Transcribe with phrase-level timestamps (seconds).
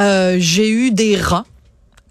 [0.00, 1.44] Euh, j'ai eu des rats.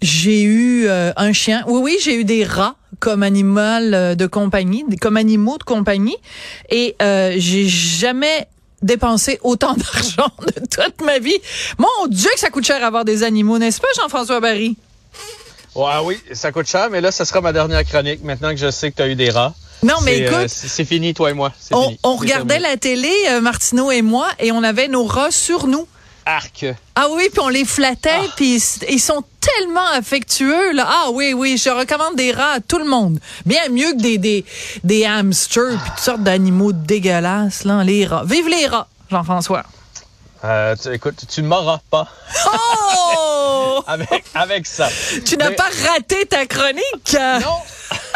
[0.02, 1.62] J'ai eu euh, un chien.
[1.66, 6.16] Oui, oui, j'ai eu des rats comme animal euh, de compagnie, comme animaux de compagnie.
[6.70, 8.46] Et euh, j'ai jamais
[8.82, 11.38] dépensé autant d'argent de toute ma vie.
[11.78, 14.76] Mon Dieu que ça coûte cher avoir des animaux, n'est-ce pas, Jean-François Barry?
[15.74, 18.70] Ouais, oui, ça coûte cher, mais là, ce sera ma dernière chronique, maintenant que je
[18.70, 19.54] sais que tu as eu des rats.
[19.82, 21.52] Non, mais écoute, euh, c'est fini, toi et moi.
[21.70, 21.98] On, fini.
[22.02, 22.70] on C'est regardait terminé.
[22.70, 25.86] la télé, euh, Martineau et moi, et on avait nos rats sur nous.
[26.36, 26.64] Arc.
[26.94, 28.32] Ah oui, puis on les flattait, Ah.
[28.36, 30.86] puis ils- ils sont tellement affectueux là.
[30.88, 33.18] Ah oui, oui, je recommande des rats à tout le monde.
[33.46, 34.44] Bien mieux que des des
[34.84, 38.22] des hamsters puis toutes sortes d'animaux dégueulasses là, les rats.
[38.26, 39.64] Vive les rats, Jean-François.
[40.44, 42.06] Euh, tu- écoute, tu ne m'auras pas
[42.46, 43.82] Oh!
[43.86, 44.88] avec, avec ça.
[45.26, 47.16] tu n'as Mais- pas raté ta chronique?
[47.42, 47.58] Non!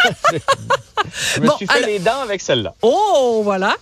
[1.35, 2.73] je me Bon, suis fait alors- les dents avec celle-là.
[2.81, 3.75] Oh, voilà.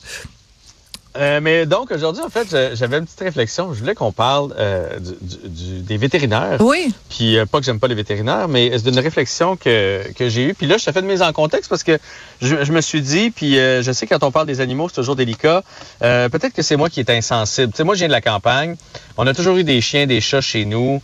[1.15, 3.73] Euh, mais donc, aujourd'hui, en fait, j'avais une petite réflexion.
[3.73, 6.57] Je voulais qu'on parle euh, du- du- du- des vétérinaires.
[6.59, 6.93] Oui.
[7.09, 10.43] Puis, euh, pas que j'aime pas les vétérinaires, mais c'est d'une réflexion que, que j'ai
[10.45, 10.53] eue.
[10.55, 11.99] Puis là, je t'ai fait de mise en contexte parce que
[12.41, 14.95] je, je me suis dit, puis je sais que quand on parle des animaux, c'est
[14.95, 15.61] toujours délicat.
[15.99, 17.71] Peut-être que c'est moi qui est insensible.
[17.71, 18.75] Tu sais, moi, je viens de la campagne.
[19.17, 20.99] On a toujours eu des chiens, des chats chez nous,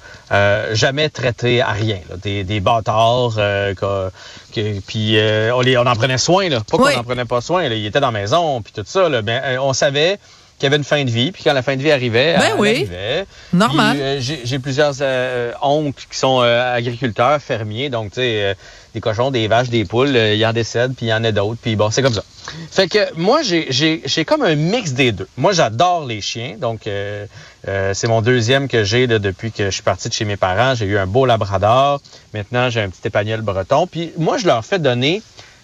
[0.73, 1.99] jamais traités à rien.
[2.09, 2.15] là.
[2.17, 4.09] Des, des bâtards, que-
[4.53, 5.17] que- puis
[5.53, 6.49] on, les, on en prenait soin.
[6.49, 6.61] Là.
[6.61, 6.93] Pas Oui.
[6.95, 7.69] qu'on en prenait pas soin.
[7.69, 7.75] Là.
[7.75, 9.07] Ils étaient dans la maison, puis tout ça.
[9.07, 9.21] Là.
[9.21, 9.98] Ben, on savait
[10.57, 12.49] qu'il y avait une fin de vie, puis quand la fin de vie arrivait, Ben
[12.53, 12.69] elle oui.
[12.69, 13.25] arrivait.
[13.53, 13.97] Normal.
[13.99, 18.57] Euh, j'ai plusieurs euh, oncles qui sont euh, agriculteurs, fermiers, donc tu sais,
[18.93, 21.31] des cochons, des vaches, des poules, il y en décède, puis il y en a
[21.31, 22.23] d'autres, puis bon, c'est comme ça.
[22.71, 25.27] Fait que moi, j'ai- comme un mix des deux.
[25.37, 26.81] Moi, j'adore les chiens, donc
[27.93, 30.75] c'est mon deuxième que j'ai depuis que je suis parti de chez mes parents.
[30.75, 32.01] J'ai eu un beau labrador,
[32.33, 35.21] maintenant j'ai un petit épagnol breton, puis moi, je leur fais donner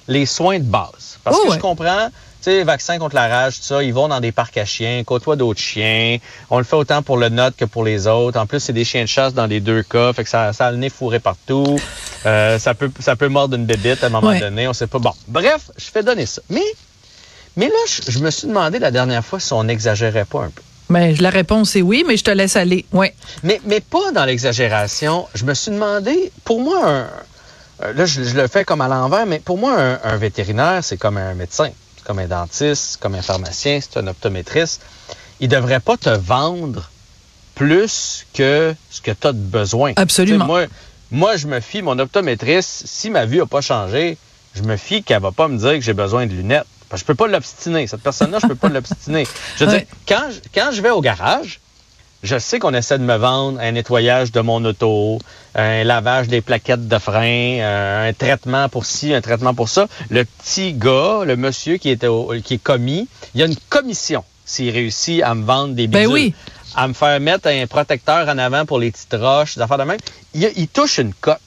[0.07, 1.17] les soins de base.
[1.23, 1.55] Parce Oh, que ouais.
[1.55, 2.09] je comprends,
[2.45, 5.35] sais, vaccin contre la rage, tout ça, ils vont dans des parcs à chiens, côtoient
[5.35, 6.17] d'autres chiens.
[6.49, 8.39] On le fait autant pour le nôtre que pour les autres.
[8.39, 10.67] En plus, c'est des chiens de chasse dans les deux cas, fait que ça, ça
[10.67, 11.77] a le nez fourré partout.
[12.25, 14.39] Euh, ça peut ça peut mordre une bébite à un moment Ouais.
[14.39, 14.99] donné, on sait pas.
[14.99, 16.41] Bon, bref, je fais donner ça.
[16.49, 16.63] Mais,
[17.55, 20.49] mais là, je, je me suis demandé la dernière fois si on n'exagérait pas un
[20.49, 20.61] peu.
[20.89, 22.85] Ben, la réponse est oui, mais je te laisse aller.
[22.93, 23.07] Oui.
[23.43, 25.27] Mais, mais pas dans l'exagération.
[25.33, 26.87] Je me suis demandé, pour moi,
[27.81, 30.83] un, là, je, je le fais comme à l'envers, mais pour moi, un, un vétérinaire,
[30.83, 31.69] c'est comme un médecin,
[32.05, 34.81] comme un dentiste, comme un pharmacien, c'est un optométriste.
[35.39, 36.89] Il devrait pas te vendre
[37.55, 39.93] plus que ce que tu as de besoin.
[39.95, 40.45] Absolument.
[40.45, 40.65] Moi,
[41.11, 44.17] moi, je me fie, mon optométriste, si ma vue n'a pas changé,
[44.55, 46.65] je me fie qu'elle va pas me dire que j'ai besoin de lunettes.
[46.89, 47.87] Parce que je peux pas l'obstiner.
[47.87, 49.27] Cette personne-là, je peux pas l'obstiner.
[49.57, 49.79] Je veux Ouais.
[49.79, 51.59] dire, quand je, quand je vais au garage,
[52.23, 55.19] je sais qu'on essaie de me vendre un nettoyage de mon auto,
[55.53, 59.87] un lavage des plaquettes de frein, euh, un traitement pour ci, un traitement pour ça.
[60.09, 63.55] Le petit gars, le monsieur qui, était au- qui est commis, il y a une
[63.69, 66.13] commission s'il réussit à me vendre des Ben bidules.
[66.13, 66.33] oui.
[66.77, 69.83] À me faire mettre un protecteur en avant pour les petites roches, des affaires de
[69.83, 69.99] même.
[70.33, 71.37] Il, il touche une cote.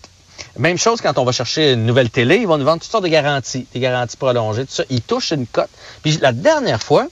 [0.58, 3.04] Même chose quand on va chercher une nouvelle télé, ils vont nous vendre toutes sortes
[3.04, 4.84] de garanties, des garanties prolongées, tout ça.
[4.90, 5.68] Ils touchent une cote.
[6.02, 7.06] Puis la dernière fois,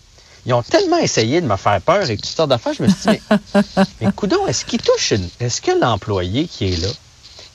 [0.46, 3.10] ils ont tellement essayé de me faire peur et toutes sortes d'affaires, je me suis
[3.10, 3.62] dit, mais,
[4.00, 5.28] mais coudonc, est-ce qu'il touche une...
[5.40, 6.88] Est-ce que l'employé qui est là,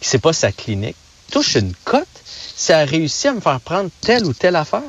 [0.01, 0.97] qui sait pas sa clinique,
[1.31, 4.81] touche une cote, ça a réussi à me faire prendre telle ou telle affaire?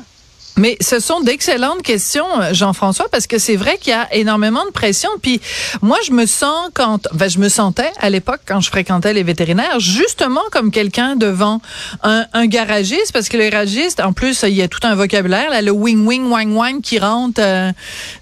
[0.57, 4.63] Mais ce sont d'excellentes questions, euh, Jean-François, parce que c'est vrai qu'il y a énormément
[4.65, 5.09] de pression.
[5.21, 5.41] Puis
[5.81, 9.23] moi, je me sens quand, enfin, je me sentais à l'époque quand je fréquentais les
[9.23, 11.59] vétérinaires, justement comme quelqu'un devant
[12.03, 15.49] un, un garagiste, parce que les garagistes, en plus, il y a tout un vocabulaire,
[15.49, 17.41] là, le wing wing wang wang qui rentre.
[17.41, 17.71] Euh,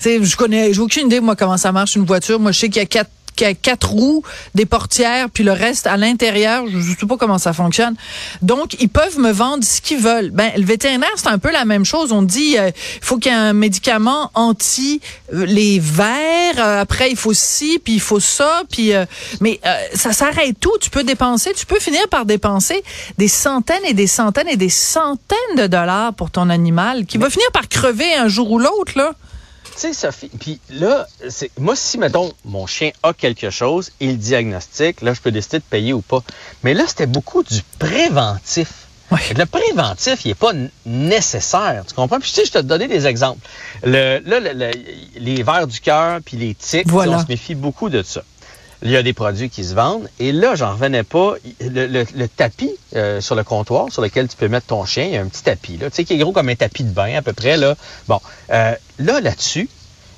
[0.04, 2.40] je connais, j'ai aucune idée moi comment ça marche une voiture.
[2.40, 3.10] Moi, je sais qu'il y a quatre
[3.62, 4.24] quatre roues,
[4.56, 6.66] des portières, puis le reste à l'intérieur.
[6.68, 7.96] Je ne sais pas comment ça fonctionne.
[8.42, 10.32] Donc, ils peuvent me vendre ce qu'ils veulent.
[10.32, 12.12] Ben, le vétérinaire, c'est un peu la même chose.
[12.12, 15.02] On dit, il faut qu'il y ait un médicament anti
[15.34, 16.60] euh, les vers.
[16.60, 18.64] euh, après, il faut ci, puis il faut ça.
[18.72, 19.06] Puis, euh,
[19.40, 20.78] mais euh, ça s'arrête tout.
[20.80, 22.84] Tu peux dépenser, tu peux finir par dépenser
[23.18, 27.30] des centaines et des centaines et des centaines de dollars pour ton animal qui va
[27.30, 29.14] finir par crever un jour ou l'autre, là.
[29.82, 35.02] Sais, Sophie, puis là, c'est moi, si, mettons, mon chien a quelque chose, il diagnostique,
[35.02, 36.22] là, je peux décider de payer ou pas.
[36.62, 38.70] Mais là, c'était beaucoup du préventif.
[39.36, 40.52] Le préventif, il n'est pas
[40.86, 41.84] nécessaire.
[41.88, 42.20] Tu comprends?
[42.20, 43.46] Puis, tu sais, je te donner des exemples.
[43.84, 44.72] Le, là, le- le-
[45.20, 47.18] les vers du cœur puis les tiques, Voilà.
[47.18, 48.22] on se méfie beaucoup de ça.
[48.84, 50.10] Il y a des produits qui se vendent.
[50.20, 51.36] Et là, j'en revenais pas.
[51.60, 55.04] Le, le- le tapis euh, sur le comptoir sur lequel tu peux mettre ton chien,
[55.06, 56.84] il y a un petit tapis, là, tu sais, qui est gros comme un tapis
[56.84, 57.58] de bain à peu près.
[57.58, 57.76] Là.
[58.08, 58.20] Bon,
[58.52, 59.70] euh, là, là-dessus,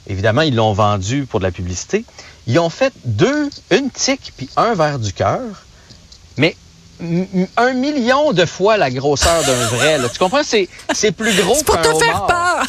[0.08, 2.06] évidemment, ils l'ont vendu pour de la publicité.
[2.48, 5.42] Ils ont fait deux, une tique puis un verre du cœur,
[6.38, 6.56] mais
[7.58, 9.98] un million de fois la grosseur d'un vrai.
[9.98, 10.08] Là.
[10.08, 10.44] Tu comprends?
[10.44, 12.28] C'est, c'est plus gros C'est pour qu'un te faire homard.
[12.28, 12.66] peur.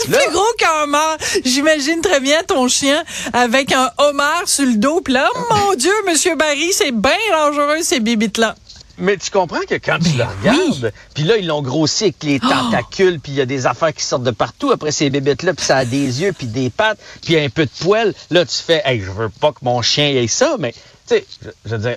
[0.04, 1.16] C'est Là- plus gros qu'un homard.
[1.44, 3.02] J'imagine très bien ton chien
[3.32, 5.00] avec un homard sur le dos.
[5.00, 8.54] Puis là, oh mon Dieu, Monsieur Barry, c'est bien dangereux, ces bibites-là.
[8.98, 12.38] Mais tu comprends que quand tu le regardes, puis là, ils l'ont grossi avec les
[12.38, 15.64] tentacules, puis il y a des affaires qui sortent de partout après ces bébêtes-là, puis
[15.64, 18.12] ça a des yeux, puis des pattes, puis un peu de poils.
[18.30, 20.78] Là, tu fais, hey, je veux pas que mon chien ait ça, mais, tu
[21.14, 21.96] sais, je, je veux dire,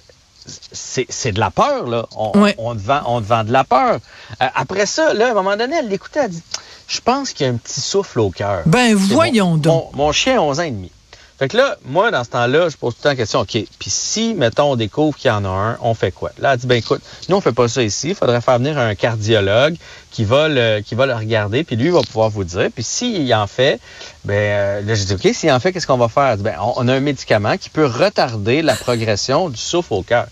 [0.72, 2.06] c'est, c'est de la peur, là.
[2.16, 2.56] On, Ouais.
[2.58, 4.00] on, te vend, on te vend de la peur.
[4.42, 6.44] Euh, après ça, là, à un moment donné, elle l'écoutait, elle dit,
[6.88, 8.64] je pense qu'il y a un petit souffle au cœur.
[8.66, 9.94] Ben, voyons mon, donc.
[9.94, 10.92] Mon, mon chien a 11 ans et demi.
[11.40, 13.50] Fait que là, moi, dans ce temps-là, je pose tout le temps la question, OK,
[13.52, 16.32] puis si, mettons, on découvre qu'il y en a un, on fait quoi?
[16.38, 18.10] Là, elle dit, ben écoute, nous, on fait pas ça ici.
[18.10, 19.76] Il faudrait faire venir un cardiologue
[20.12, 22.70] qui va le, qui va le regarder, puis lui, il va pouvoir vous dire.
[22.74, 23.80] Puis s'il en fait,
[24.26, 26.38] ben euh, là, j'ai dit, OK, s'il en fait, qu'est-ce qu'on va faire?
[26.38, 30.04] Dit, ben, on, on a un médicament qui peut retarder la progression du souffle au
[30.04, 30.28] cœur.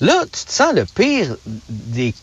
[0.00, 1.36] Là, tu te sens le pire
[1.68, 2.14] des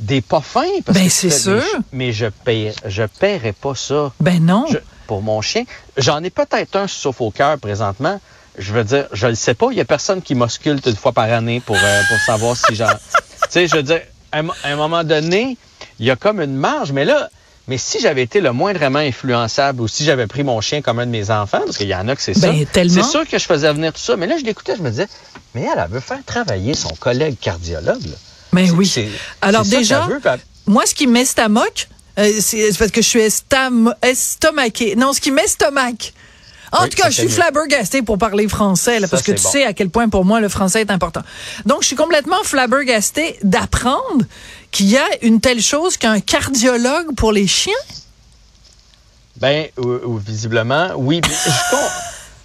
[0.00, 1.60] des pas fins parce Ben, c'est sûr.
[1.60, 4.12] je- Mais je paye, je paierai pas ça.
[4.20, 4.66] Ben non.
[4.70, 5.64] Je- pour mon chien.
[5.96, 8.20] J'en ai peut-être un sauf au cœur présentement.
[8.58, 9.68] Je veux dire, je le sais pas.
[9.70, 12.74] Il y a personne qui m'ausculte une fois par année pour, euh, pour savoir si
[12.74, 12.86] j'en.
[12.86, 12.92] tu
[13.50, 15.56] sais, je veux dire, à un, mo- à un moment donné,
[15.98, 17.28] il y a comme une marge, mais là.
[17.68, 21.06] Mais si j'avais été le moindrement influençable ou si j'avais pris mon chien comme un
[21.06, 22.92] de mes enfants, parce qu'il y en a que c'est ça, Ben, tellement.
[23.04, 24.16] c'est sûr que je faisais venir tout ça.
[24.16, 25.06] Mais là, je l'écoutais, je me disais,
[25.54, 28.04] mais elle, elle veut faire travailler son collègue cardiologue.
[28.04, 28.16] là.
[28.54, 28.92] C'est- oui.
[29.40, 30.20] Alors déjà, veut,
[30.66, 31.88] moi, ce qui m'estomaque,
[32.18, 34.94] euh, c'est parce que je suis estam estomaquée.
[34.96, 36.12] Non, ce qui m'estomaque.
[36.74, 39.42] En Oui, tout cas, je suis flabbergastée pour parler français, là, Ça, parce que tu
[39.42, 39.50] bon.
[39.50, 41.20] sais à quel point pour moi le français est important.
[41.66, 44.24] Donc, je suis complètement flabbergastée d'apprendre
[44.70, 47.74] qu'il y a une telle chose qu'un cardiologue pour les chiens?
[49.36, 51.20] Ben, ou- ou visiblement, oui.
[51.22, 51.76] Mais je,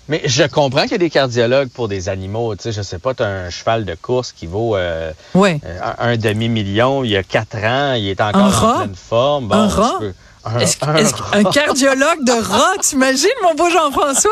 [0.10, 2.56] mais je comprends qu'il y a des cardiologues pour des animaux.
[2.56, 5.60] Tu sais, je sais pas, tu as un cheval de course qui vaut euh, Ouais.
[5.66, 8.96] euh, un, un demi-million il y a quatre ans, il est encore Un en pleine
[8.96, 9.48] forme.
[9.48, 9.96] Bon, Un rat?
[10.00, 10.14] peux-
[10.46, 14.32] Un, un cardiologue de rats, t'imagines, mon beau Jean-François?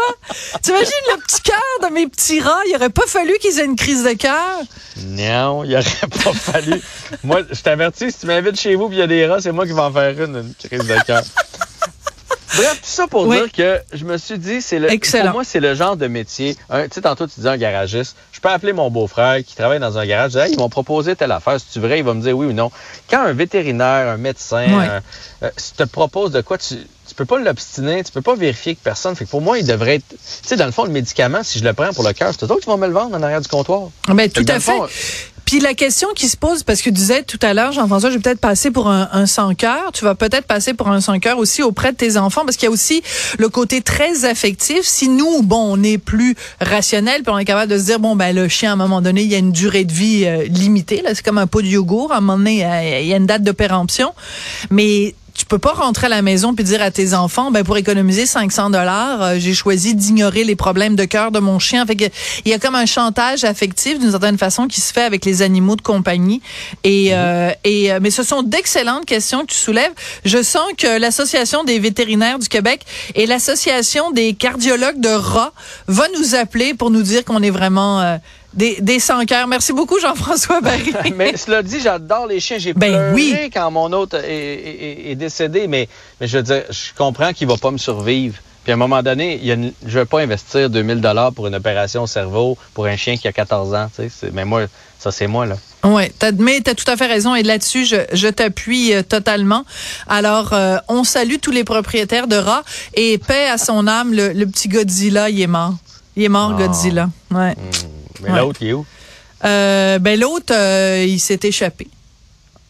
[0.62, 2.57] T'imagines le petit cœur de mes petits rats?
[2.69, 4.60] Il aurait pas fallu qu'ils aient une crise de cœur.
[5.07, 5.83] Non, il aurait
[6.24, 6.81] pas fallu.
[7.24, 9.51] Moi, je t'avertis, si tu m'invites chez vous et il y a des rats, c'est
[9.51, 11.22] moi qui vais en faire une, une crise de cœur.
[12.57, 13.38] Bref, tout ça pour Oui.
[13.38, 15.25] dire que je me suis dit, c'est le, Excellent.
[15.25, 16.55] pour moi, c'est le genre de métier.
[16.69, 18.15] Un- Tu sais, tantôt, tu disais un garagiste.
[18.31, 20.31] Je peux appeler mon beau-frère qui travaille dans un garage.
[20.33, 21.59] Je dis, Hey, ils m'ont proposé telle affaire.
[21.59, 22.71] Si tu vrai, il va me dire oui ou non.
[23.09, 25.01] Quand un vétérinaire, un médecin, un-
[25.45, 26.75] euh, si te propose de quoi, tu,
[27.07, 29.15] tu peux pas l'obstiner, tu peux pas vérifier que personne.
[29.15, 30.07] Fait que pour moi, il devrait être.
[30.09, 32.43] Tu sais, dans le fond, le médicament, si je le prends pour le cœur, c'est
[32.43, 33.89] autres qui vont me le vendre en arrière du comptoir.
[34.07, 34.71] Ben, tout à fait.
[34.71, 34.88] fond,
[35.46, 38.16] Puis la question qui se pose, parce que tu disais tout à l'heure, Jean-François, je
[38.16, 39.92] vais peut-être passer pour un, un sans-cœur.
[39.94, 42.70] Tu vas peut-être passer pour un sans-cœur aussi auprès de tes enfants, parce qu'il y
[42.70, 43.04] a aussi
[43.38, 44.82] le côté très affectif.
[44.84, 48.16] Si nous, bon, on est plus rationnel, puis on est capable de se dire, bon,
[48.16, 50.46] ben le chien, à un moment donné, il y a une durée de vie euh,
[50.46, 51.02] limitée.
[51.02, 52.12] Là, c'est comme un pot de yogourt.
[52.12, 52.66] À un moment donné,
[53.02, 54.14] il y a une date de péremption.
[54.72, 57.77] Mais tu peux pas rentrer à la maison puis dire à tes enfants ben pour
[57.77, 61.86] économiser 500 dollars euh, j'ai choisi d'ignorer les problèmes de cœur de mon chien.
[61.86, 62.06] Fait que
[62.46, 65.42] il y a comme un chantage affectif d'une certaine façon qui se fait avec les
[65.42, 66.42] animaux de compagnie.
[66.84, 69.92] Et euh, et euh, mais ce sont d'excellentes questions que tu soulèves.
[70.24, 75.54] Je sens que l'association des vétérinaires du Québec et l'association des cardiologues de rats
[75.88, 78.18] va nous appeler pour nous dire qu'on est vraiment euh,
[78.55, 79.47] Des, des sans cœur.
[79.47, 80.93] Merci beaucoup, Jean-François Barry.
[81.15, 82.57] mais cela dit, j'adore les chiens.
[82.57, 83.50] J'ai Ben pleuré oui.
[83.53, 85.89] quand mon autre est, est- est décédé, mais,
[86.21, 88.38] mais je veux dire, je comprends qu'il va pas me survivre.
[88.63, 91.31] Puis à un moment donné, il y a une- je vais pas investir 2000 dollars
[91.33, 93.88] pour une opération au cerveau pour un chien qui a 14 ans.
[93.95, 94.62] Tu sais, c'est- mais moi,
[94.97, 95.57] ça c'est moi là.
[95.83, 96.03] Oui,
[96.39, 99.65] mais tu as tout à fait raison et là-dessus, je, je t'appuie euh, totalement.
[100.07, 102.63] Alors, euh, on salue tous les propriétaires de rats
[102.95, 105.75] et paix à son âme, le, le petit Godzilla, il est mort.
[106.15, 106.65] Il est mort, Ah.
[106.65, 107.09] Godzilla.
[107.31, 107.53] Ouais.
[108.25, 108.39] Mais Ouais.
[108.39, 108.86] l'autre, il est où?
[109.44, 111.88] Euh, ben l'autre, euh, il s'est échappé.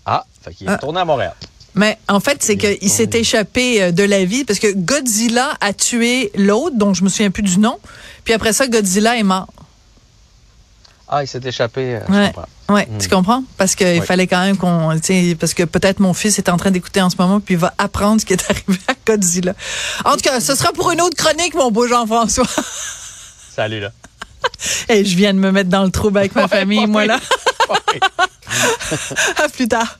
[0.05, 0.75] Ah, fait qu'il est Ah.
[0.75, 1.33] retourné à Montréal.
[1.74, 5.74] Mais en fait, c'est qu'il s'est échappé euh, de la vie parce que Godzilla a
[5.74, 7.77] tué l'autre, dont je me souviens plus du nom.
[8.24, 9.47] Puis après ça, Godzilla est mort.
[11.07, 12.00] Ah, il s'est échappé.
[12.07, 12.27] je Ouais.
[12.33, 12.45] comprends.
[12.74, 13.43] Ouais, tu comprends?
[13.57, 14.97] Parce qu'il fallait quand même qu'on,
[15.39, 17.75] parce que peut-être mon fils est en train d'écouter en ce moment puis il va
[17.77, 19.53] apprendre ce qui est arrivé à Godzilla.
[20.03, 22.47] En tout cas, ce sera pour une autre chronique, mon beau Jean-François.
[23.55, 23.91] Salut là.
[24.89, 27.19] Et je viens de me mettre dans le trouble avec ma famille, moi là.
[27.69, 27.99] Ouais.
[29.43, 29.99] À plus tard.